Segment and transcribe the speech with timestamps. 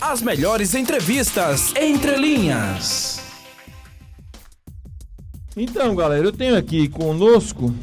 [0.00, 3.20] As melhores entrevistas entre linhas.
[5.54, 7.74] Então, galera, eu tenho aqui conosco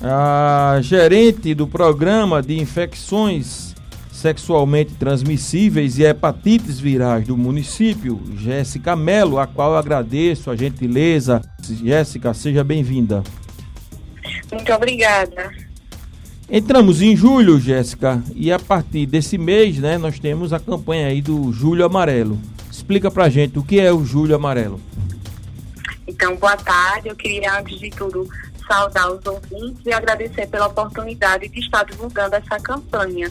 [0.00, 3.74] a gerente do programa de infecções
[4.12, 11.42] sexualmente transmissíveis e hepatites virais do município, Jéssica Melo, a qual eu agradeço a gentileza.
[11.60, 13.24] Jéssica, seja bem-vinda.
[14.52, 15.50] Muito obrigada.
[16.50, 21.20] Entramos em julho, Jéssica, e a partir desse mês, né, nós temos a campanha aí
[21.20, 22.38] do Julho Amarelo.
[22.70, 24.80] Explica pra gente o que é o Julho Amarelo.
[26.06, 27.10] Então, boa tarde.
[27.10, 28.26] Eu queria, antes de tudo,
[28.66, 33.30] saudar os ouvintes e agradecer pela oportunidade de estar divulgando essa campanha.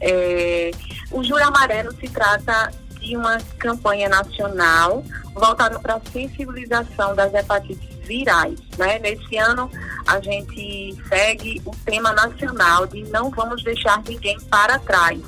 [0.00, 0.70] É,
[1.10, 5.02] o Julho Amarelo se trata de uma campanha nacional
[5.34, 8.58] voltada para a sensibilização das hepatites virais.
[8.78, 8.98] Né?
[8.98, 9.70] Nesse ano,
[10.06, 15.20] a gente segue o tema nacional de não vamos deixar ninguém para trás.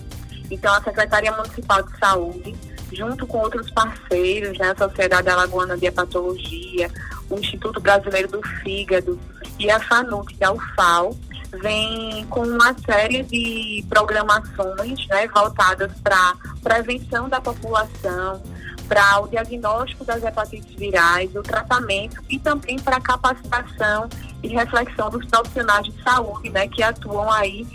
[0.50, 2.54] Então, a Secretaria Municipal de Saúde,
[2.92, 6.90] junto com outros parceiros, né, a Sociedade Alagoana de Hepatologia,
[7.30, 9.18] o Instituto Brasileiro do Fígado
[9.58, 11.16] e a FANUC, da UFAL,
[11.60, 18.42] vem com uma série de programações né, voltadas para prevenção da população,
[18.88, 24.08] para o diagnóstico das hepatites virais, o tratamento e também para a capacitação
[24.42, 27.66] e reflexão dos profissionais de saúde, né, que atuam aí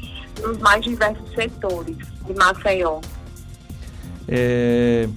[0.42, 3.02] nos mais diversos setores de Maceió.
[4.28, 5.10] É,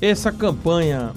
[0.00, 1.12] essa campanha,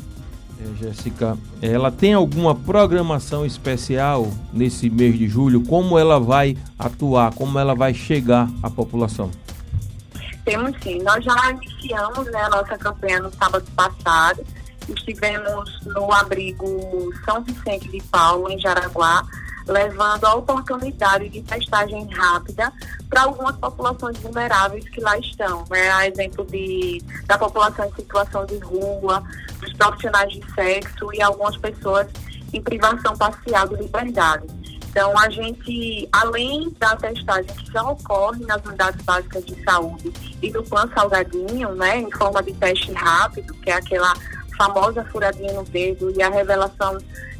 [0.59, 5.61] é, Jéssica, ela tem alguma programação especial nesse mês de julho?
[5.61, 7.33] Como ela vai atuar?
[7.33, 9.31] Como ela vai chegar à população?
[10.45, 11.01] Temos sim.
[11.03, 14.45] Nós já iniciamos né, a nossa campanha no sábado passado.
[14.89, 19.23] Estivemos no abrigo São Vicente de Paulo, em Jaraguá,
[19.67, 22.73] levando a oportunidade de testagem rápida
[23.09, 25.63] para algumas populações vulneráveis que lá estão.
[25.69, 25.91] Né?
[25.91, 29.23] A exemplo de, da população em situação de rua,
[29.59, 32.07] dos profissionais de sexo e algumas pessoas
[32.51, 34.60] em privação parcial de liberdade.
[34.91, 40.51] Então, a gente, além da testagem que já ocorre nas unidades básicas de saúde e
[40.51, 44.13] do plano salgadinho, né, em forma de teste rápido, que é aquela
[44.57, 46.97] famosa furadinha no dedo e a revelação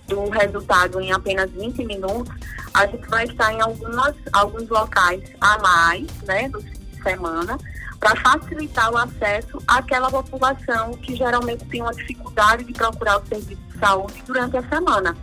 [0.07, 2.33] do resultado em apenas 20 minutos,
[2.73, 7.57] a gente vai estar em algumas, alguns locais a mais, né, no fim de semana,
[8.01, 13.61] para facilitar o acesso àquela população que geralmente tem uma dificuldade de procurar o serviço
[13.61, 15.15] de saúde durante a semana.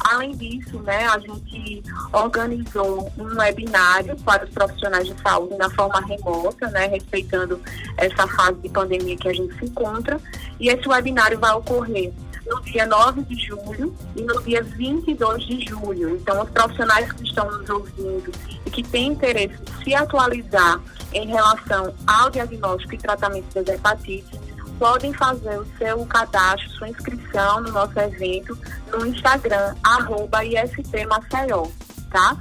[0.00, 6.00] Além disso, né, a gente organizou um webinário para os profissionais de saúde na forma
[6.00, 7.60] remota, né, respeitando
[7.96, 10.20] essa fase de pandemia que a gente se encontra.
[10.58, 12.12] E esse webinário vai ocorrer
[12.46, 16.16] no dia 9 de julho e no dia 22 de julho.
[16.16, 18.32] Então, os profissionais que estão nos ouvindo
[18.64, 20.80] e que têm interesse em se atualizar
[21.12, 24.38] em relação ao diagnóstico e tratamento das hepatites,
[24.78, 28.58] podem fazer o seu cadastro, sua inscrição no nosso evento
[28.92, 31.66] no Instagram, arroba IST Maceió,
[32.10, 32.36] tá?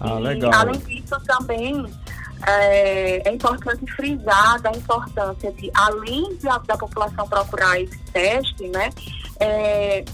[0.00, 0.52] Ah, e, legal.
[0.54, 1.86] além disso, também
[2.46, 8.90] é, é, importante frisar da importância de, além de, da população procurar esse teste, né,
[9.40, 10.04] é,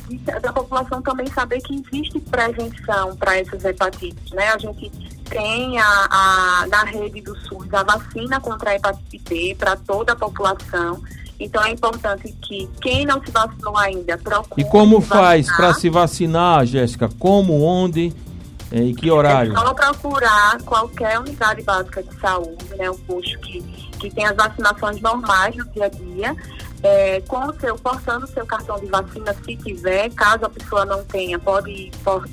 [0.40, 4.48] da população também saber que existe prevenção para essas hepatites, né?
[4.48, 4.90] A gente
[5.28, 10.14] tem a, a, na rede do SUS a vacina contra a hepatite B para toda
[10.14, 11.02] a população.
[11.38, 14.62] Então é importante que quem não se vacinou ainda procure.
[14.62, 17.08] E como faz para se vacinar, Jéssica?
[17.18, 18.12] Como, onde
[18.72, 19.52] eh, e que horário?
[19.52, 22.90] É só procurar qualquer unidade básica de saúde, né?
[22.90, 23.62] Um posto que,
[23.98, 26.36] que tem as vacinações normais no dia a dia.
[26.80, 30.84] É, com o seu, portando o seu cartão de vacina, se tiver, caso a pessoa
[30.84, 31.90] não tenha, pode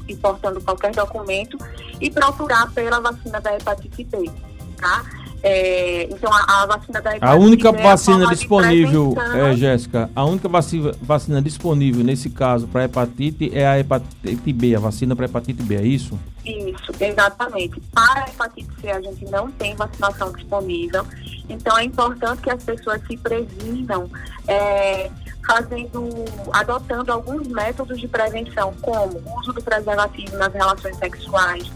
[0.08, 1.58] ir portando qualquer documento
[2.00, 4.30] e procurar pela vacina da hepatite B,
[4.78, 5.04] tá?
[5.48, 10.10] É, então, a, a vacina da hepatite A única é vacina de disponível, é, Jéssica,
[10.16, 15.16] a única vacina, vacina disponível nesse caso para hepatite é a hepatite B, a vacina
[15.16, 16.20] para hepatite B, é isso?
[16.44, 17.80] Isso, exatamente.
[17.94, 21.06] Para a hepatite C, a gente não tem vacinação disponível.
[21.48, 24.10] Então, é importante que as pessoas se previnam,
[24.48, 25.12] é,
[25.46, 31.72] fazendo, adotando alguns métodos de prevenção, como o uso do preservativo nas relações sexuais,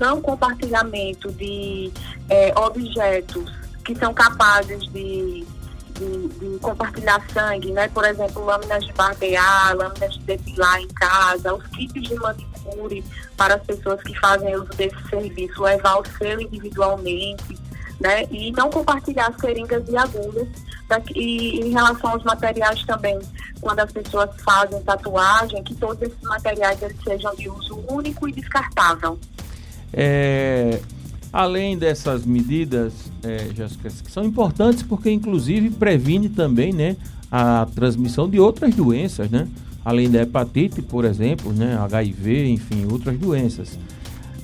[0.00, 1.92] não compartilhamento de
[2.28, 3.52] é, objetos
[3.84, 5.44] que são capazes de,
[5.94, 7.88] de, de compartilhar sangue, né?
[7.88, 13.04] Por exemplo, lâminas de barbear, lâminas de depilar em casa, os kits de manicure
[13.36, 17.58] para as pessoas que fazem uso desse serviço, levar o seu individualmente,
[18.00, 18.24] né?
[18.30, 20.48] E não compartilhar seringas e agulhas.
[21.14, 23.18] E em relação aos materiais também,
[23.60, 28.32] quando as pessoas fazem tatuagem, que todos esses materiais eles sejam de uso único e
[28.32, 29.18] descartável.
[29.96, 30.80] É,
[31.34, 32.92] Além dessas medidas,
[33.24, 36.96] é, Jéssica, que são importantes porque inclusive previne também, né,
[37.28, 39.48] a transmissão de outras doenças, né?
[39.84, 43.76] Além da hepatite, por exemplo, né, HIV, enfim, outras doenças.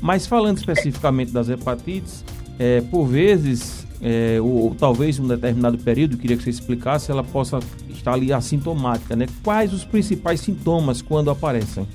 [0.00, 2.24] Mas falando especificamente das hepatites,
[2.58, 7.08] é, por vezes, é, ou, ou, talvez em um determinado período, queria que você explicasse,
[7.08, 9.26] ela possa estar ali assintomática, né?
[9.44, 11.86] Quais os principais sintomas quando aparecem?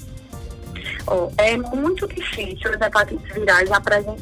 [1.07, 3.69] Oh, é muito difícil as hepatites virais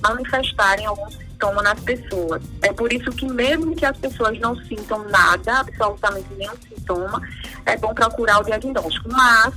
[0.01, 2.41] manifestarem algum sintoma nas pessoas.
[2.61, 7.21] É por isso que mesmo que as pessoas não sintam nada, absolutamente nenhum sintoma,
[7.65, 9.09] é bom procurar o diagnóstico.
[9.09, 9.53] Mas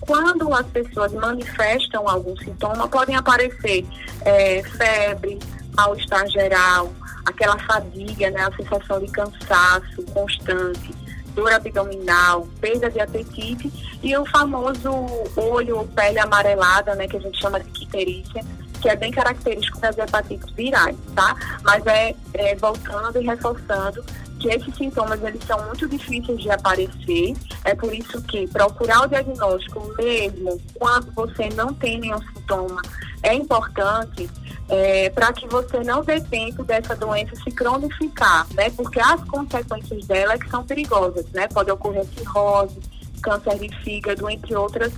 [0.00, 3.86] quando as pessoas manifestam algum sintoma, podem aparecer
[4.24, 5.38] é, febre,
[5.76, 6.92] mal-estar geral,
[7.26, 10.94] aquela fadiga, né, a sensação de cansaço constante,
[11.34, 13.70] dor abdominal, perda de apetite
[14.02, 14.90] e o famoso
[15.36, 18.44] olho ou pele amarelada, né, que a gente chama de quiterícia,
[18.80, 21.36] que é bem característico das hepatites virais, tá?
[21.62, 24.02] Mas é, é voltando e reforçando
[24.38, 27.34] que esses sintomas eles são muito difíceis de aparecer.
[27.64, 32.80] É por isso que procurar o diagnóstico mesmo quando você não tem nenhum sintoma
[33.22, 34.28] é importante
[34.68, 38.70] é, para que você não dê tempo dessa doença se cronificar, né?
[38.70, 41.48] Porque as consequências dela é que são perigosas, né?
[41.48, 42.78] Pode ocorrer cirrose,
[43.20, 44.92] câncer de fígado, entre outras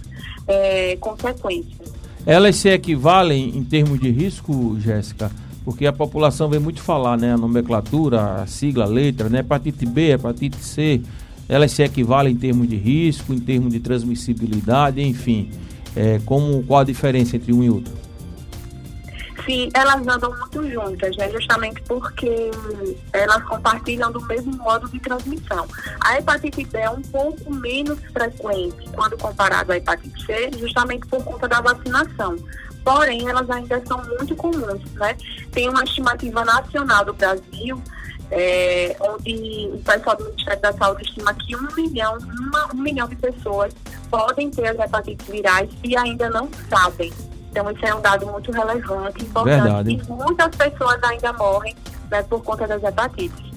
[0.47, 1.93] é, consequências.
[2.27, 5.31] Elas se equivalem em termos de risco, Jéssica?
[5.65, 7.33] Porque a população vem muito falar, né?
[7.33, 9.41] A nomenclatura, a sigla, a letra, né?
[9.41, 11.01] Hepatite B, hepatite C,
[11.49, 15.51] elas se equivalem em termos de risco, em termos de transmissibilidade, enfim.
[15.97, 17.93] É, como, qual a diferença entre um e outro?
[19.45, 21.31] Sim, elas andam muito juntas, né?
[21.31, 22.51] justamente porque
[23.13, 25.67] elas compartilham do mesmo modo de transmissão.
[26.01, 31.25] A hepatite B é um pouco menos frequente quando comparado à hepatite C, justamente por
[31.25, 32.37] conta da vacinação.
[32.85, 35.17] Porém, elas ainda são muito comuns, né?
[35.53, 37.81] Tem uma estimativa nacional do Brasil
[38.33, 43.07] é, onde o pessoal do Ministério da Saúde estima que um milhão, uma, um milhão
[43.07, 43.75] de pessoas
[44.11, 47.13] podem ter as hepatites virais e ainda não sabem.
[47.53, 49.63] Então, isso é um dado muito relevante, importante.
[49.63, 49.91] Verdade.
[49.91, 51.77] E muitas pessoas ainda morrem
[52.11, 53.53] né, por conta das hepatites.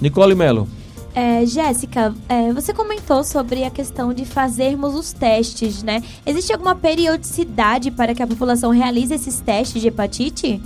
[0.00, 0.68] Nicole Melo.
[1.14, 6.02] É, Jéssica, é, você comentou sobre a questão de fazermos os testes, né?
[6.26, 10.60] Existe alguma periodicidade para que a população realize esses testes de hepatite?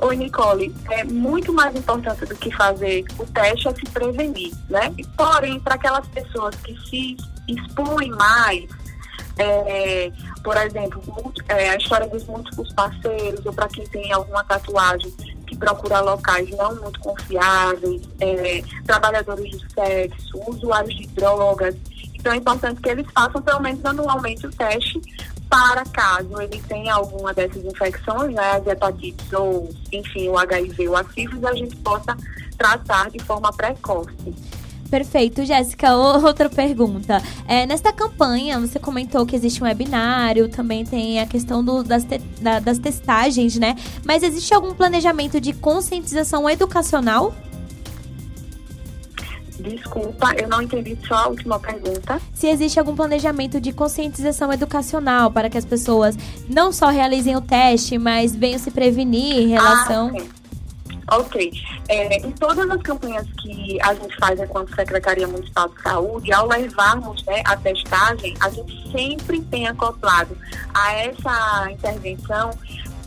[0.00, 4.92] Oi, Nicole, é muito mais importante do que fazer o teste é se prevenir, né?
[5.16, 7.16] Porém, para aquelas pessoas que se
[7.48, 8.68] expõem mais,
[9.38, 10.12] é,
[10.42, 11.02] por exemplo,
[11.48, 15.10] é, a história dos múltiplos parceiros, ou para quem tem alguma tatuagem
[15.46, 21.74] que procura locais não muito confiáveis, é, trabalhadores do sexo, usuários de drogas.
[22.14, 25.00] Então é importante que eles façam pelo menos anualmente o teste
[25.52, 30.96] para caso ele tenha alguma dessas infecções, né, as hepatites ou, enfim, o HIV ou
[30.96, 32.16] a sífilis, a gente possa
[32.56, 34.34] tratar de forma precoce.
[34.92, 35.96] Perfeito, Jéssica.
[35.96, 37.22] Outra pergunta.
[37.48, 42.04] É, nesta campanha, você comentou que existe um webinário, também tem a questão do, das,
[42.04, 43.74] te, da, das testagens, né?
[44.04, 47.34] Mas existe algum planejamento de conscientização educacional?
[49.60, 52.20] Desculpa, eu não entendi só a última pergunta.
[52.34, 57.40] Se existe algum planejamento de conscientização educacional para que as pessoas não só realizem o
[57.40, 60.12] teste, mas venham se prevenir em relação.
[60.14, 60.41] Ah,
[61.12, 61.52] Ok.
[61.88, 66.48] É, em todas as campanhas que a gente faz enquanto Secretaria Municipal de Saúde, ao
[66.48, 70.36] levarmos né, a testagem, a gente sempre tem acoplado
[70.72, 72.50] a essa intervenção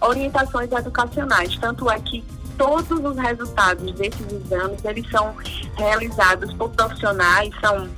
[0.02, 1.58] orientações educacionais.
[1.58, 2.24] Tanto é que
[2.58, 5.36] todos os resultados desses exames, eles são
[5.76, 7.90] realizados por profissionais, são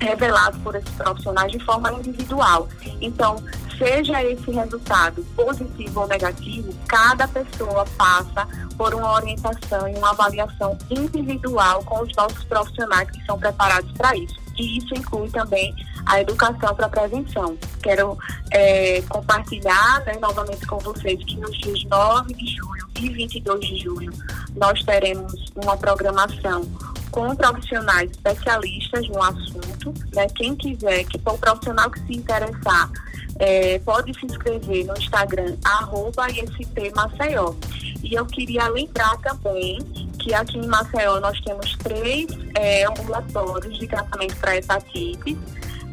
[0.00, 2.68] revelados por esses profissionais de forma individual.
[3.00, 3.36] Então,
[3.78, 10.76] seja esse resultado positivo ou negativo, cada pessoa passa por uma orientação e uma avaliação
[10.90, 14.36] individual com os nossos profissionais que são preparados para isso.
[14.58, 15.74] E isso inclui também
[16.06, 17.58] a educação para prevenção.
[17.82, 18.16] Quero
[18.50, 23.76] é, compartilhar né, novamente com vocês que nos dias 9 de julho e 22 de
[23.78, 24.12] julho
[24.54, 26.62] nós teremos uma programação
[27.10, 29.92] com profissionais especialistas no assunto.
[30.14, 30.26] Né?
[30.34, 32.90] Quem quiser, que for profissional que se interessar,
[33.38, 37.54] é, pode se inscrever no Instagram, arroba IST Maceió.
[38.02, 39.78] E eu queria lembrar também
[40.18, 45.38] que aqui em Maceió nós temos três é, ambulatórios de tratamento para hepatite,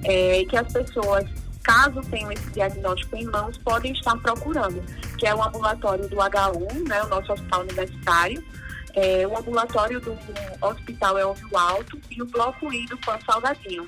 [0.03, 1.25] é, que as pessoas,
[1.63, 4.81] caso tenham esse diagnóstico em mãos, podem estar procurando,
[5.17, 8.43] que é o ambulatório do H1, né, o nosso hospital universitário,
[8.95, 10.17] é, o ambulatório do
[10.62, 13.88] Hospital Elvio Alto e o Bloco I do Pan Salgadinho.